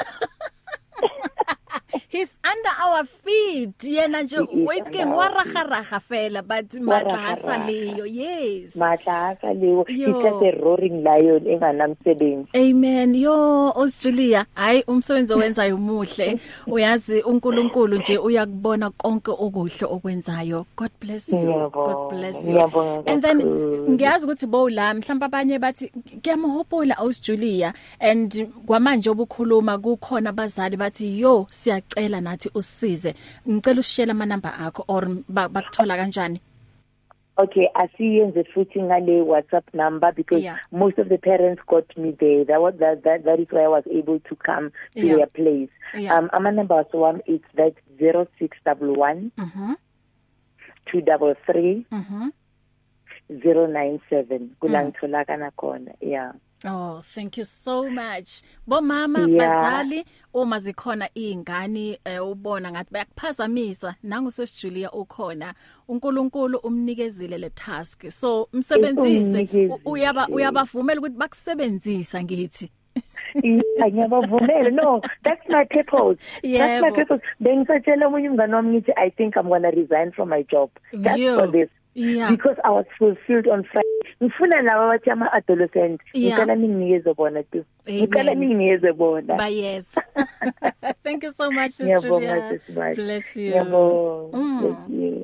he's 2.10 2.38
under 2.44 2.74
our 2.86 3.06
feet. 3.06 3.78
Yena 3.84 4.22
nje 4.24 4.38
He 4.38 4.62
is 4.62 4.68
wait 4.68 4.86
under 4.86 5.02
our 5.08 5.18
waraga 5.18 5.64
raga 5.70 6.00
fela 6.10 6.42
but 6.42 6.70
matla 6.72 6.94
Waraga-raga. 6.94 7.18
hasaleyo 7.36 8.06
yes. 8.06 8.76
Mahlahla 8.76 9.54
lewo 9.54 9.86
Yo. 9.90 10.10
it's 10.10 10.24
just 10.24 10.44
a 10.44 10.62
roaring 10.64 11.04
lion 11.04 11.48
enganamsebenzi. 11.48 12.48
Amen. 12.56 13.16
Yo 13.16 13.70
Australia 13.76 14.46
hayi 14.56 14.84
umsebenzi 14.88 15.34
owenzayo 15.34 15.76
umuhle 15.76 16.40
uyazi 16.68 17.22
uNkulunkulu 17.22 17.98
nje 17.98 18.18
uyakubona 18.18 18.90
konke 18.90 19.32
okuhle 19.32 19.88
okwenzayo. 19.90 20.66
God 20.78 20.92
bless 21.02 21.30
you. 21.30 21.40
Ngiyabonga, 21.40 21.94
God 21.94 22.10
bless 22.10 22.36
you. 22.48 22.54
ngiyabonga 22.54 23.12
and 23.12 23.22
then 23.24 23.38
kakhulu. 23.38 23.90
ngiyazi 23.90 24.26
ukuthi 24.26 24.46
bo 24.46 24.70
la 24.70 24.94
mhlawumbe 24.94 25.26
abanye 25.26 25.60
bathi 25.60 25.92
ngiyamhopola 26.18 26.98
Australia. 26.98 27.74
And 28.00 28.48
kwamanje 28.66 29.10
obukhuluma 29.10 29.78
kukhona 29.78 30.30
abazali 30.30 30.78
bathi 30.78 31.20
yo 31.20 31.48
siyacela 31.90 32.22
nathi 32.22 32.50
usisize 32.56 33.16
ngicela 33.50 33.80
usishela 33.80 34.12
ama 34.12 34.26
number 34.26 34.52
akho 34.60 34.84
or 34.88 35.06
ba- 35.30 35.50
bakuthola 35.50 35.96
kanjani? 35.98 36.42
Okay 37.38 37.68
asiyenze 37.74 38.44
futhi 38.44 38.82
ngale 38.82 39.22
whatsapp 39.22 39.66
number 39.74 40.12
because 40.14 40.44
Yeah. 40.44 40.58
most 40.72 41.00
of 41.00 41.10
the 41.10 41.18
parents 41.18 41.62
got 41.68 41.86
me 41.98 42.12
there. 42.12 42.46
That 42.46 42.62
was 42.62 42.76
that 42.78 43.04
that, 43.04 43.24
that 43.26 43.40
is 43.40 43.48
why 43.52 43.64
i 43.64 43.68
was 43.68 43.84
able 43.90 44.20
to 44.20 44.36
come 44.36 44.70
to 44.96 45.02
Yeah. 45.06 45.16
their 45.16 45.28
place. 45.28 45.70
Yeah. 45.98 46.14
um 46.18 46.30
ama 46.34 46.52
numbers 46.52 46.86
one 46.94 47.22
it's 47.26 47.46
that 47.56 47.74
0611 48.00 49.32
mhm 49.38 49.76
233 50.86 51.86
mhm 51.92 52.32
097 53.30 54.50
kulangitholakala 54.60 55.52
khona 55.56 55.92
yeah. 56.02 56.34
Oh, 56.66 57.02
thank 57.16 57.38
you 57.38 57.44
so 57.46 57.90
much. 57.90 58.42
Bomama 58.68 59.20
Yeah. 59.28 59.38
bazali 59.38 60.06
uma 60.34 60.60
zikhona 60.60 61.10
izingane 61.16 62.00
eh, 62.06 62.20
ubona 62.28 62.72
ngathi 62.72 62.92
bayakuphazamisa 62.94 63.96
nangu 64.04 64.32
sesijulia 64.32 64.92
ukhona. 64.92 65.54
uNkulunkulu 65.88 66.58
umnikezile 66.58 67.38
le 67.38 67.50
task. 67.50 68.10
So 68.12 68.48
msebenzise 68.54 69.30
Umnikezile. 69.30 69.74
u- 69.86 69.92
uyaba 69.92 70.28
uyabavumela 70.28 71.00
ukuthi 71.02 71.18
bakusebenzisa 71.18 72.24
ngithi. 72.24 72.72
Yeah, 73.44 73.92
ngiyabavumela 73.92 74.70
no 74.70 75.02
that's 75.24 75.50
my 75.50 75.66
purpose 75.66 76.20
that's 76.44 76.82
my 76.82 76.90
Yebo. 76.90 76.96
purpose 76.96 77.22
bengisatshela 77.40 78.08
omunye 78.08 78.30
umngane 78.30 78.54
wami 78.56 78.70
ngithi 78.70 78.92
i 78.96 79.10
think 79.10 79.36
i'm 79.36 79.48
going 79.50 79.64
to 79.64 79.72
resign 79.72 80.12
from 80.12 80.30
my 80.30 80.44
job 80.44 80.70
just 80.94 81.18
Yo. 81.18 81.40
for 81.40 81.52
this 81.52 81.70
Yeah. 81.96 82.30
because 82.32 82.58
i 82.64 82.70
was 82.70 82.86
fulfilled 83.00 83.48
on 83.48 83.64
friday 83.64 84.03
ngifuna 84.24 84.62
laba 84.62 84.88
bathi 84.88 85.10
ama 85.10 85.32
adolescent 85.34 86.02
Yeah. 86.14 86.38
ngicela 86.38 86.56
ninginikeze 86.56 87.14
bona 87.14 87.44
tu 87.44 87.66
Amen. 87.88 88.02
ngicela 88.04 88.34
ninginikeze 88.34 88.94
bona 88.94 89.36
Ba 89.36 89.48
yes. 89.48 89.96
Thank 91.04 91.24
you 91.24 91.32
so 91.32 91.52
much 91.52 91.72
Sister 91.72 91.86
ngiyabonga 91.86 92.36
Julia. 92.36 92.50
sisibali 92.60 92.96
Bless 92.96 93.36
you. 93.38 93.50
ngiyabonga 93.50 94.38
Mm. 94.38 94.60
bless 94.62 94.90
you 94.90 95.24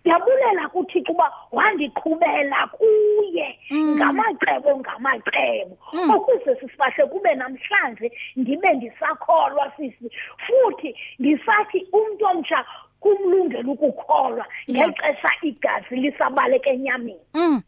Ndiyabulela 0.00 0.68
kuthixo 0.68 1.12
uba 1.12 1.32
wandiqhubela 1.52 2.66
kuye 2.66 3.58
Mm. 3.70 3.96
ngamacebo 3.96 4.78
ngamacebo 4.78 5.78
Mm. 5.92 6.10
ukuze 6.14 6.56
sisibahle 6.60 7.06
kube 7.06 7.34
namhlanje 7.34 8.12
ndibe 8.36 8.68
ndisakholwa 8.74 9.72
sisi 9.76 10.10
futhi 10.46 10.96
ndisathi 11.18 11.86
umntu 11.92 12.24
omtsha 12.26 12.64
kumlungela 13.00 13.68
ukukholwa 13.72 14.46
ngexesha 14.70 15.30
igazi 15.42 15.96
lisabaleka 15.96 16.70
enyameni. 16.70 17.20
Mm. 17.34 17.62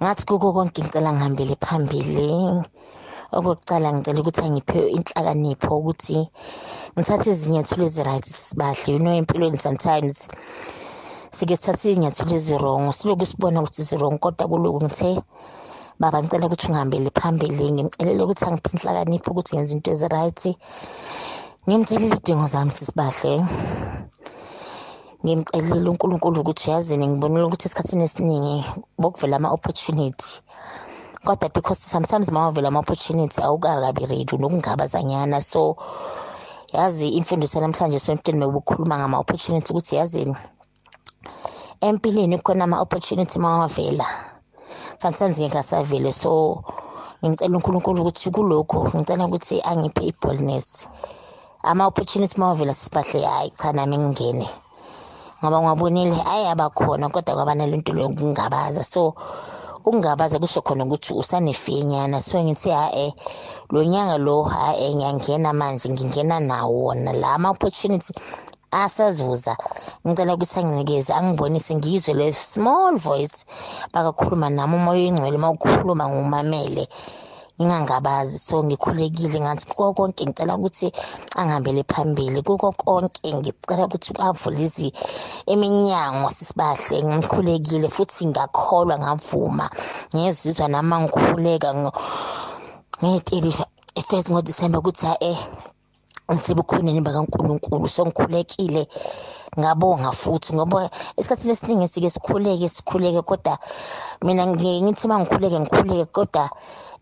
Ngathi 0.00 0.22
kuko 0.24 0.56
konke 0.56 0.80
ngicela 0.80 1.12
ngihambele 1.12 1.54
phambili. 1.60 2.32
Okokucala 3.36 3.92
ngicela 3.92 4.20
ukuthi 4.20 4.40
angiphe 4.40 4.80
inhlakanipho 4.96 5.72
ukuthi 5.76 6.18
ngithathe 6.96 7.28
izinyathelo 7.30 7.84
eziright 7.84 8.24
sisibahle 8.24 8.88
you 8.92 8.98
know 9.04 9.12
empilweni 9.20 9.58
sometimes 9.60 10.32
sike 11.36 11.56
sithathe 11.56 11.92
iy'nyathelo 11.92 12.34
ezirong 12.40 12.84
siloku 12.96 13.24
sibona 13.28 13.60
ukuthi 13.60 13.82
zirong 13.88 14.16
kodwa 14.22 14.48
kuloku 14.50 14.80
ngithe 14.86 15.12
baba 16.00 16.18
ngicela 16.22 16.46
ukuthi 16.46 16.66
ungihambele 16.66 17.10
phambili. 17.10 17.72
Ngimcelele 17.72 18.22
ukuthi 18.22 18.44
angiphe 18.44 18.70
inhlakanipho 18.72 19.30
ukuthi 19.30 19.52
ngenze 19.56 19.72
into 19.74 19.90
ezi-right. 19.90 20.42
Ngimtshelile 21.66 22.16
iy'dingo 22.16 22.46
zami 22.52 22.70
sisibahle. 22.70 23.34
Ngimcelile 25.24 25.88
unkulunkulu 25.90 26.40
ukuthi 26.40 26.70
uyazini 26.70 27.06
ngibonile 27.06 27.44
ukuthi 27.46 27.66
esikhathini 27.66 28.04
esiningi 28.04 28.56
bokuvela 29.00 29.36
ama-opportunity. 29.36 30.42
Kodwa 31.24 31.48
because 31.54 31.80
sometimes 31.80 32.32
ma 32.32 32.46
wavela 32.46 32.68
ama-opportunity 32.68 33.40
awukakabi 33.42 34.06
ready 34.06 34.36
nokungabazanyana. 34.36 35.40
So 35.40 35.76
yazi 36.72 37.08
imfundiso 37.08 37.60
namhlanje 37.60 37.98
sontweni 37.98 38.38
mekukhuluma 38.38 38.98
ngama-opportunity 38.98 39.72
ukuthi 39.72 39.96
yazini 39.96 40.36
empilweni 41.80 42.38
kukhona 42.38 42.64
ama-opportunity 42.64 43.38
mawavela 43.38 44.33
sometimes 44.98 45.38
ngeke 45.38 45.58
asavele 45.58 46.12
so 46.12 46.62
ngicela 47.24 47.56
unkulunkulu 47.56 48.00
ukuthi 48.02 48.28
kulokhu 48.30 48.78
ngicela 48.96 49.24
ukuthi 49.26 49.56
angiphe 49.70 50.02
i-boldness. 50.10 50.88
Ama-opportunity 51.62 52.36
mawavela 52.40 52.74
sisibahle 52.74 53.20
hayi 53.26 53.50
cha 53.50 53.72
nami 53.72 53.96
ngingene. 53.98 54.48
Ngoba 55.40 55.60
ngwabonile 55.60 56.18
ayi 56.32 56.46
abakhona 56.52 57.08
kodwa 57.08 57.34
kwaba 57.34 57.54
nalento 57.54 57.92
lokungabaza 57.92 58.82
so 58.84 59.14
ukungabaza 59.84 60.38
kusho 60.38 60.60
khona 60.62 60.84
ukuthi 60.84 61.12
usanefinyana 61.12 62.20
so 62.20 62.36
ngithi 62.44 62.70
ha-e 62.70 63.06
lo 63.72 63.84
nyaka 63.84 64.16
lo 64.18 64.42
ha-e 64.42 64.94
ngiyangena 64.94 65.52
manje 65.52 65.88
ngingena 65.92 66.40
nawo 66.40 66.72
wona. 66.84 67.12
La 67.12 67.28
ama-opportunity 67.36 68.12
asazuza. 68.82 69.54
Ngicela 70.06 70.34
ukuthi 70.34 70.56
anginikeze 70.60 71.12
angibonise 71.18 71.72
ngizwe 71.78 72.12
le 72.20 72.26
small 72.32 72.94
voice 73.06 73.38
bakakhuluma 73.92 74.48
nami 74.50 74.74
umoya 74.78 75.00
oyingcwele 75.00 75.36
uma 75.38 75.50
ukhuluma 75.54 76.04
ngumamele. 76.10 76.84
Ngingangabazi 77.56 78.38
so 78.38 78.56
ngikhulekile 78.66 79.38
ngathi 79.40 79.64
kuko 79.70 79.92
konke 79.96 80.22
ngicela 80.26 80.56
ukuthi 80.58 80.88
angihambele 81.38 81.82
phambili. 81.92 82.38
Kuko 82.42 82.72
konke 82.72 83.28
ngicela 83.36 83.86
ukuthi 83.86 84.10
avule 84.28 84.66
eminyango 85.52 86.28
sisibahle 86.36 86.96
ngikhulekile 87.04 87.88
futhi 87.94 88.22
ngakholwa 88.30 88.94
ngavuma. 88.98 89.66
Ngezizwa 90.14 90.66
nami 90.68 90.96
ngikhuleka 91.02 91.70
ngey'teli 93.02 93.50
first 94.08 94.30
ngodisemba 94.30 94.78
ukuthi 94.78 95.06
ha-e 95.06 95.32
ngisebukhoneni 96.32 97.00
bakankulunkulu 97.06 97.88
so 97.88 98.02
ngikhulekile 98.06 98.82
ngabonga 99.58 100.10
futhi 100.20 100.50
ngoba 100.54 100.90
esikhathini 101.18 101.52
esiningi 101.54 101.88
sike 101.88 102.10
sikhuleke 102.14 102.68
sikhuleke 102.68 103.22
kodwa 103.28 103.54
mina 104.24 104.42
ngithi 104.46 105.04
uma 105.06 105.20
ngikhuleke 105.20 105.58
ngikhuleke 105.60 106.06
kodwa 106.16 106.44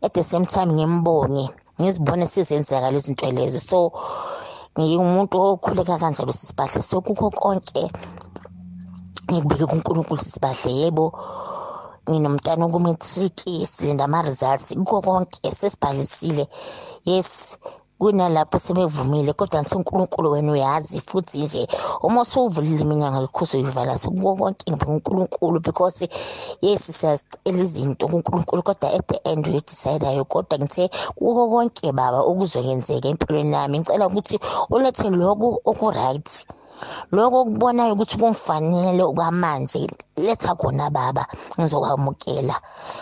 at 0.03 0.13
the 0.15 0.23
same 0.23 0.47
time 0.47 0.71
ngimbonge 0.73 1.47
ngizibone 1.81 2.27
sizenzeka 2.27 2.91
lezi 2.91 3.07
zinto 3.07 3.27
lezo. 3.31 3.61
So 3.61 3.79
ngiwumuntu 4.79 5.37
okhuleka 5.41 5.99
kanjalo 6.03 6.33
sisibahle 6.33 6.83
so 6.83 7.01
kukho 7.07 7.31
konke 7.31 7.83
ngikubeke 9.31 9.67
kuNkulunkulu 9.71 10.21
sisibahle 10.21 10.71
yebo. 10.81 11.07
Nginomntana 12.09 12.65
ku-matric 12.73 13.39
silinda 13.73 14.05
ama-results 14.05 14.75
kukho 14.79 14.99
konke 15.07 15.49
sesibhalisile. 15.59 16.45
Yes 17.05 17.59
kunalapho 18.03 18.59
sebevumile 18.59 19.33
kodwa 19.39 19.61
ngithi 19.61 19.77
uNkulunkulu 19.77 20.31
wena 20.33 20.53
uyazi 20.53 21.01
futhi 21.09 21.39
nje 21.45 21.63
uma 22.07 22.21
usuvulile 22.25 22.83
iminyango 22.83 23.21
yekhuso 23.25 23.55
uyivala 23.57 23.99
sekuko 24.03 24.31
konke 24.39 24.67
ngoNkulunkulu 24.73 25.59
because 25.67 26.03
yes 26.67 26.83
siyazicela 26.99 27.63
izinto 27.63 28.05
kuNkulunkulu 28.11 28.63
kodwa 28.67 28.87
at 28.97 29.07
the 29.07 29.19
end 29.31 29.47
uyidecidayo 29.47 30.25
kodwa 30.33 30.59
ngithe 30.59 30.85
kuko 31.17 31.43
konke 31.53 31.93
baba 31.99 32.21
okuzokwenzeka 32.31 33.09
empilweni 33.09 33.55
yami 33.55 33.79
ngicela 33.79 34.09
ukuthi 34.11 34.37
ulethe 34.75 35.07
lokhu 35.11 35.49
oku-right 35.71 36.29
lokho 37.15 37.37
okubonayo 37.43 37.93
ukuthi 37.95 38.15
kungifanele 38.21 39.03
okwamanje. 39.11 39.83
Letha 40.17 40.55
khona 40.55 40.91
baba. 40.91 41.27
Ngizokwamukela. 41.59 42.55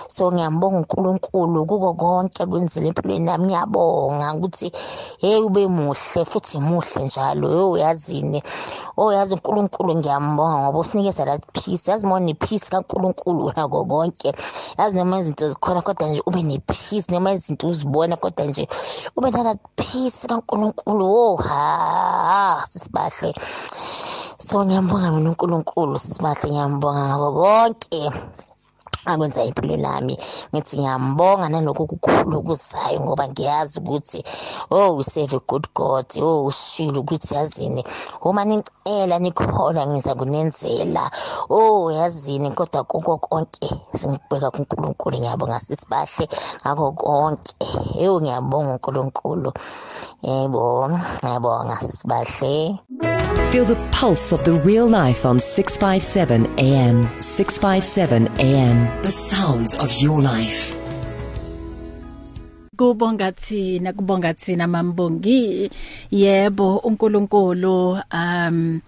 So 0.08 0.32
ngiyambonga 0.32 0.76
uNkulunkulu. 0.78 1.66
Kuko 1.66 1.94
konke 1.94 2.46
kwenzile 2.46 2.88
empilweni 2.88 3.30
yami. 3.30 3.46
Ngiyabonga 3.46 4.34
ukuthi 4.34 4.72
hey 5.20 5.40
ube 5.42 5.66
muhle 5.66 6.24
futhi 6.24 6.58
muhle 6.58 7.04
njalo. 7.04 7.48
Hey 7.48 7.60
uyazini? 7.60 8.42
Oh 8.96 9.12
yazi 9.12 9.34
uNkulunkulu 9.34 9.94
ngiyambonga 9.94 10.58
ngoba 10.58 10.78
usinikeza 10.78 11.24
that 11.24 11.46
peace. 11.52 11.90
Yazi 11.90 12.06
mona 12.06 12.34
peace 12.34 12.70
kaNkulunkulu 12.70 13.46
wena 13.46 13.68
konke. 13.68 14.32
Yazi 14.78 14.96
noma 14.96 15.18
izinto 15.18 15.48
zikhona 15.48 15.82
kodwa 15.82 16.08
nje 16.08 16.22
ube 16.26 16.42
ne 16.42 16.58
peace 16.58 17.12
noma 17.12 17.32
izinto 17.32 17.68
uzibona 17.68 18.16
kodwa 18.16 18.46
nje 18.46 18.68
ube 19.16 19.30
na 19.30 19.42
that 19.44 19.58
peace 19.76 20.28
kaNkulunkulu. 20.28 21.06
Oh 21.06 21.36
ha 21.36 22.62
sisibahle. 22.66 23.34
So 24.48 24.56
ngiyambonga 24.64 25.08
mina 25.14 25.28
uNkulunkulu 25.30 25.94
sibahle 26.06 26.46
ngiyambonga 26.50 27.02
ngako 27.08 27.28
konke. 27.38 28.02
Akwenza 29.04 29.44
impilo 29.44 29.76
lami? 29.76 30.16
Ngithi 30.54 30.78
ngiyambonga 30.78 31.48
nalokho 31.48 31.86
kukhulu 31.86 32.38
okuzayo 32.38 33.00
ngoba 33.00 33.28
ngiyazi 33.28 33.78
ukuthi 33.80 34.20
oh 34.70 34.96
we 34.96 35.04
serve 35.04 35.36
a 35.36 35.40
good 35.46 35.66
god. 35.74 36.06
Oh 36.22 36.44
ushilo 36.44 37.00
ukuthi 37.00 37.34
yazini 37.34 37.84
uma 38.22 38.44
nicela 38.44 39.18
nikholwa 39.18 39.86
ngiza 39.86 40.14
kunenzela. 40.14 41.10
Oh 41.50 41.90
yazini 41.90 42.50
kodwa 42.50 42.84
koko 42.84 43.18
konke 43.18 43.70
singibheka 43.92 44.50
kuNkulunkulu. 44.50 45.18
Ngiyabonga 45.18 45.60
sisibahle 45.60 46.28
ngako 46.62 46.92
konke. 46.92 47.54
Hey 47.94 48.08
ngiyabonga 48.08 48.70
uNkulunkulu. 48.72 49.52
Yebo 50.22 50.90
ngiyabonga 51.24 51.76
sisibahle 51.80 52.80
Feel 53.50 53.64
the 53.64 53.74
pulse 53.90 54.30
of 54.30 54.44
the 54.44 54.52
real 54.52 54.86
life 54.86 55.26
on 55.26 55.40
657 55.40 56.46
AM. 56.58 57.10
657 57.20 58.28
AM. 58.38 58.89
The 59.02 59.10
sounds 59.10 59.76
of 59.76 59.90
your 60.02 60.20
life. 60.20 60.76
kubonga 62.80 63.32
thina 63.32 63.92
kubonga 63.92 64.34
thina 64.34 64.66
mambongi. 64.66 65.70
Yebo 66.10 66.76
uNkulunkulu 66.76 68.00
um 68.12 68.80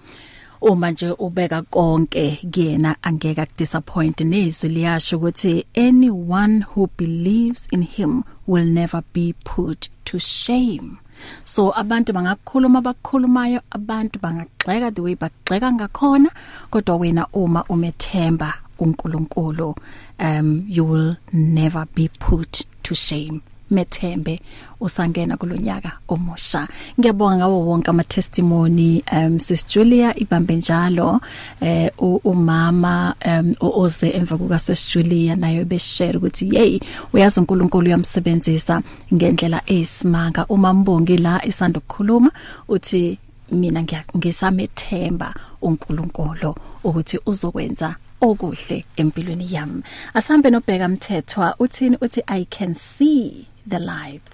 uma 0.61 0.91
nje 0.91 1.11
ubeka 1.19 1.63
konke 1.63 2.39
kuyena 2.53 2.97
angeke 3.03 3.41
akudisappoint. 3.41 4.21
Nezwi 4.21 4.69
liyasho 4.69 5.17
ukuthi 5.17 5.67
anyone 5.75 6.65
who 6.75 6.89
believes 6.97 7.69
in 7.71 7.83
him 7.83 8.25
will 8.47 8.67
never 8.67 9.03
be 9.13 9.35
put 9.45 9.89
to 10.05 10.19
shame. 10.19 10.99
So 11.45 11.71
abantu 11.71 12.13
bangakukhuluma 12.13 12.79
abakukhulumayo 12.79 13.61
abantu 13.71 14.19
bangagxeka 14.19 14.95
the 14.95 15.03
way 15.03 15.15
bagxeka 15.15 15.73
ngakhona 15.73 16.31
kodwa 16.71 16.97
wena 16.97 17.27
uma 17.33 17.65
umethemba 17.65 18.62
uNkulunkulu 18.83 19.75
um 20.19 20.67
you 20.69 20.85
will 20.91 21.17
never 21.33 21.87
be 21.95 22.09
put 22.09 22.65
to 22.83 22.95
shame. 22.95 23.41
Methembe 23.71 24.41
usangena 24.81 25.37
kulonyaka 25.37 25.93
omusha. 26.09 26.69
Ngiyabonga 27.01 27.37
ngawo 27.37 27.67
wonke 27.67 27.91
ama 27.91 28.05
testimony 28.05 29.05
um 29.13 29.41
sis 29.41 29.67
Julia 29.67 30.19
ibambe 30.19 30.57
njalo 30.57 31.21
eh 31.61 31.91
umama 32.25 33.15
um 33.27 33.55
oze 33.61 34.11
emva 34.11 34.39
kuka 34.39 34.59
sis 34.59 34.95
Julia 34.95 35.37
nayo 35.37 35.65
beshare 35.65 36.19
ukuthi 36.19 36.51
hey 36.51 36.81
uyazi 37.13 37.41
uNkulunkulu 37.41 37.87
uyamsebenzisa 37.87 38.83
ngendlela 39.15 39.63
eyisimanga. 39.67 40.47
Uma 40.47 40.73
mbongi 40.73 41.17
la 41.17 41.47
isanda 41.47 41.79
ukukhuluma 41.79 42.31
uthi 42.69 43.19
mina 43.53 43.83
ngisamethemba 44.17 45.35
uNkulunkulu 45.63 46.55
ukuthi 46.85 47.19
uzokwenza 47.27 47.97
okuhle 48.23 48.85
empilweni 48.97 49.49
yami 49.55 49.83
asambe 50.15 50.51
nobheka 50.51 50.89
mthethwa 50.89 51.55
uthini 51.59 51.97
uthi 52.01 52.23
i 52.27 52.45
can 52.45 52.75
see 52.75 53.47
the 53.69 53.79
light 53.79 54.33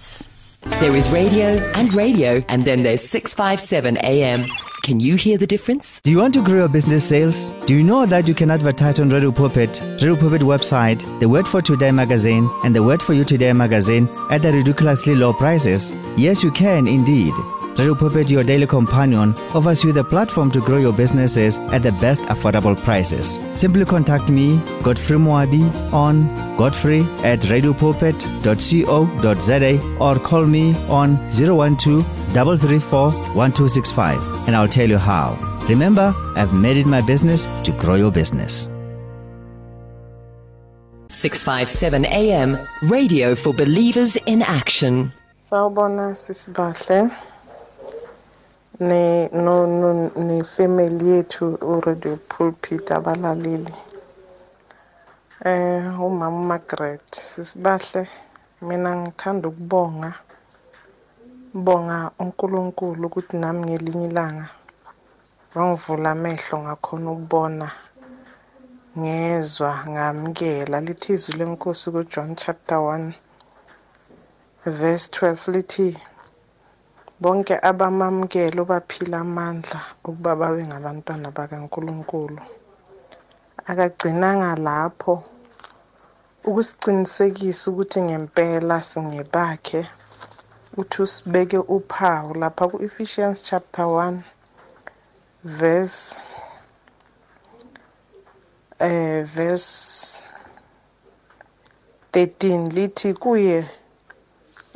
There 0.81 0.97
is 0.97 1.09
radio 1.09 1.71
and 1.73 1.93
radio 1.93 2.43
and 2.49 2.65
then 2.65 2.83
there's 2.83 3.01
657 3.01 3.97
AM. 4.03 4.45
Can 4.83 4.99
you 4.99 5.15
hear 5.15 5.37
the 5.37 5.47
difference? 5.47 6.01
Do 6.01 6.11
you 6.11 6.17
want 6.17 6.33
to 6.33 6.43
grow 6.43 6.57
your 6.57 6.67
business 6.67 7.05
sales? 7.07 7.51
Do 7.65 7.73
you 7.73 7.81
know 7.81 8.05
that 8.05 8.27
you 8.27 8.35
can 8.35 8.51
advertise 8.51 8.99
on 8.99 9.09
Radio 9.09 9.31
Pulpit, 9.31 9.79
Radio 10.01 10.17
Pulpit 10.17 10.41
website, 10.41 10.99
the 11.21 11.29
Word 11.29 11.47
for 11.47 11.61
Today 11.61 11.91
magazine, 11.91 12.49
and 12.65 12.75
the 12.75 12.83
Word 12.83 13.01
for 13.01 13.13
You 13.13 13.23
Today 13.23 13.53
magazine 13.53 14.09
at 14.31 14.41
the 14.41 14.51
ridiculously 14.51 15.15
low 15.15 15.31
prices? 15.31 15.93
Yes, 16.17 16.43
you 16.43 16.51
can 16.51 16.87
indeed. 16.87 17.33
Radio 17.79 17.95
Pulpit, 17.95 18.29
your 18.29 18.43
daily 18.43 18.67
companion, 18.67 19.33
offers 19.55 19.85
you 19.85 19.93
the 19.93 20.03
platform 20.03 20.51
to 20.51 20.59
grow 20.59 20.79
your 20.79 20.91
businesses 20.91 21.57
at 21.71 21.81
the 21.81 21.93
best 21.93 22.19
affordable 22.23 22.75
prices. 22.75 23.39
Simply 23.55 23.85
contact 23.85 24.27
me, 24.27 24.59
Godfrey 24.83 25.15
Moabi, 25.15 25.63
on 25.93 26.27
godfrey 26.57 27.03
at 27.23 27.39
radiopulpit.co.za 27.39 29.97
or 29.97 30.19
call 30.19 30.45
me 30.45 30.75
on 30.89 31.15
012 31.31 32.05
334 32.33 33.11
1265 33.11 34.47
and 34.47 34.57
I'll 34.57 34.67
tell 34.67 34.89
you 34.89 34.97
how. 34.97 35.37
Remember, 35.69 36.13
I've 36.35 36.53
made 36.53 36.75
it 36.75 36.85
my 36.85 36.99
business 36.99 37.47
to 37.63 37.71
grow 37.71 37.95
your 37.95 38.11
business. 38.11 38.67
657 41.07 42.03
AM. 42.03 42.57
Radio 42.81 43.35
for 43.35 43.53
believers 43.53 44.17
in 44.25 44.41
action. 44.41 45.13
Sawubona 45.37 46.13
sisibahle. 46.13 47.09
Ne 48.87 49.27
no 49.43 49.67
no 49.79 49.89
ne 50.15 50.43
family 50.43 51.05
yethu 51.11 51.45
uRadio 51.73 52.15
Pulpit 52.29 52.85
abalaleli 52.97 53.75
eh 55.49 56.01
umama 56.07 56.41
Margaret 56.49 57.07
sisibahle. 57.29 58.03
Mina 58.61 58.91
ngithanda 58.95 59.45
ukubonga 59.47 60.11
bonga 61.65 62.11
uNkulunkulu 62.19 63.07
ukuthi 63.07 63.35
nami 63.37 63.61
ngelinye 63.67 64.07
ilanga 64.07 64.47
wangivula 65.55 66.11
amehlo 66.11 66.55
ngakhona 66.63 67.11
ukubona 67.11 67.67
ngezwa 68.99 69.71
ngamkela 69.91 70.77
lithi 70.85 71.09
izwi 71.13 71.33
lenkosi 71.39 71.87
kuJohn 71.93 72.35
chapter 72.35 72.77
1 72.77 73.11
verse 74.79 75.07
12 75.11 75.51
lithi 75.53 75.87
bonke 77.21 77.55
abamamkela 77.69 78.61
baphila 78.71 79.17
amandla 79.25 79.79
ukuba 80.07 80.31
babe 80.39 80.63
ngabantwana 80.69 81.27
bakaNkuluNkulu. 81.37 82.41
Akagcinanga 83.69 84.51
lapho 84.67 85.13
ukusiqinisekisa 86.47 87.63
ukuthi 87.71 87.99
ngempela 88.07 88.75
singebakhe 88.89 89.81
uthi 90.79 90.97
usibeke 91.05 91.57
uphawu 91.75 92.29
lapha 92.41 92.63
ku-Ephesians 92.71 93.37
chapter 93.49 93.85
1 93.85 94.23
verse 95.43 96.21
eh 98.79 99.23
verse 99.35 100.23
13 102.13 102.71
lithi 102.75 103.13
kuye 103.13 103.57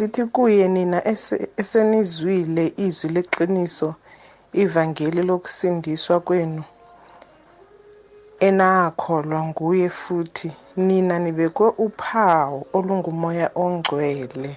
lithi 0.04 0.24
kuye 0.36 0.68
nina 0.76 1.00
esenizwile 1.62 2.64
izwi 2.86 3.10
leqiniso 3.16 3.90
ivangeli 4.62 5.22
lokusindiswa 5.30 6.20
kwenu. 6.28 6.64
Enakholwa 8.48 9.40
nguye 9.50 9.90
futhi 10.02 10.50
nina 10.88 11.16
nibekwe 11.24 11.68
uphawu 11.86 12.60
olungumoya 12.78 13.48
ongcwele 13.64 14.52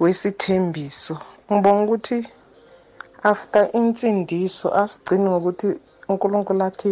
wesithembiso. 0.00 1.14
Ngibonga 1.52 1.82
ukuthi 1.84 2.18
after 3.30 3.64
insindiso 3.80 4.66
asigcini 4.82 5.26
ngokuthi 5.30 5.68
uNkulunkulu 6.10 6.62
athi 6.68 6.90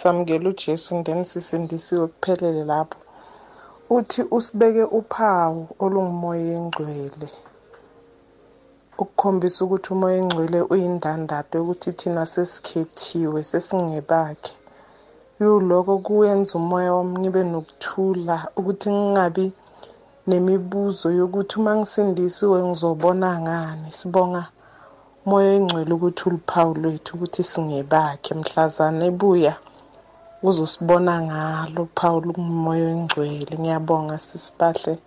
samukela 0.00 0.48
uJesu 0.52 1.02
then 1.06 1.24
sisindisiwe 1.24 2.06
kuphelele 2.12 2.64
lapho. 2.70 3.01
Uthi 3.96 4.20
usibeke 4.36 4.84
uphawu 4.98 5.60
olungumoya 5.84 6.46
engcwele. 6.58 7.28
Ukukhombisa 9.02 9.58
ukuthi 9.64 9.88
umoya 9.94 10.16
engcwele 10.22 10.58
uyindandatho 10.72 11.52
yokuthi 11.58 11.90
thina 11.98 12.22
sesikhethiwe 12.32 13.40
sesingebakhe. 13.50 14.52
Kuyiloko 15.36 15.92
kuyenza 16.06 16.52
umoya 16.60 16.90
wami 16.96 17.14
ngibe 17.20 17.42
nokuthula 17.52 18.36
ukuthi 18.58 18.88
ngingabi 18.96 19.46
nemibuzo 20.28 21.06
yokuthi 21.18 21.54
uma 21.60 21.72
ngisindisiwe 21.78 22.58
ngizobona 22.66 23.28
ngani. 23.44 23.88
Sibonga 23.98 24.42
moya 25.28 25.50
engcwele 25.58 25.92
ukuthi 25.94 26.22
uluphawu 26.28 26.72
lwethu 26.82 27.10
ukuthi 27.16 27.42
singebakhe. 27.50 28.30
Mhlazana 28.40 29.02
ebuya 29.10 29.54
uzosibona 30.42 31.22
ngalo 31.22 31.82
uphawu 31.82 32.20
lukumoya 32.20 32.90
engcwele 32.90 33.58
ngiyabonga 33.60 34.18
sisibahle 34.18 34.98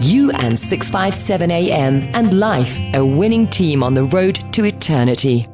You 0.00 0.32
and 0.32 0.58
657 0.58 1.50
AM 1.50 2.10
and 2.14 2.40
life, 2.40 2.76
a 2.94 3.04
winning 3.04 3.48
team 3.48 3.84
on 3.84 3.94
the 3.94 4.04
road 4.04 4.52
to 4.52 4.64
eternity. 4.64 5.46